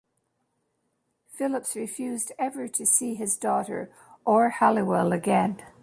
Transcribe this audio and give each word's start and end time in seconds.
Phillipps 1.31 1.75
refused 1.75 2.31
ever 2.39 2.67
to 2.67 2.87
see 2.87 3.13
his 3.13 3.37
daughter 3.37 3.91
or 4.25 4.49
Halliwell 4.49 5.11
again. 5.13 5.61